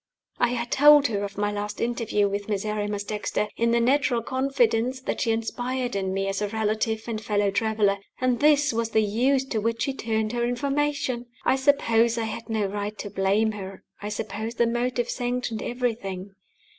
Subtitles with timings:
[0.39, 4.99] I had told her of my last interview with Miserrimus Dexter, in the natural confidence
[5.01, 9.45] that she inspired in me as relative and fellow traveler; and this was the use
[9.49, 11.27] to which she turned her information!
[11.45, 16.31] I suppose I had no right to blame her; I suppose the motive sanctioned everything.